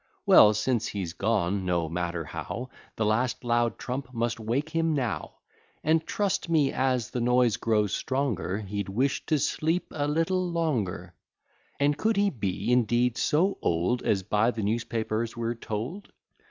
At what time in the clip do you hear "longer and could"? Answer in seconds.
10.49-12.17